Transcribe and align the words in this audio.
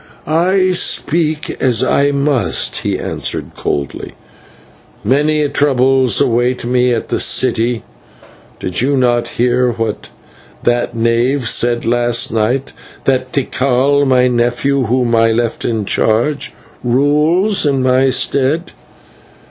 "I 0.25 0.71
speak 0.71 1.51
as 1.61 1.83
I 1.83 2.09
must," 2.09 2.77
he 2.77 2.97
answered, 2.97 3.51
coldly. 3.55 4.13
"Many 5.03 5.47
troubles 5.47 6.19
await 6.19 6.65
me 6.65 6.91
at 6.91 7.09
the 7.09 7.19
city. 7.19 7.83
Did 8.59 8.81
you 8.81 8.97
not 8.97 9.27
hear 9.37 9.71
what 9.73 10.09
that 10.63 10.95
knave 10.95 11.47
said 11.47 11.85
last 11.85 12.31
night 12.33 12.73
that 13.03 13.31
Tikal, 13.31 14.07
my 14.07 14.27
nephew, 14.27 14.85
whom 14.85 15.13
I 15.13 15.27
left 15.27 15.65
in 15.65 15.85
charge, 15.85 16.51
rules 16.83 17.63
in 17.63 17.83
my 17.83 18.09
stead? 18.09 18.71